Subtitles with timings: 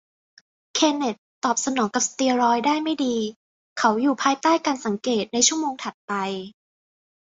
[0.75, 3.17] เคนเนธตอบสนองกับสเตียรอยด์ได้ไม่ดี
[3.79, 6.13] เขาอยู่ภายใต้การสังเกตในชั่วโมงถัดไป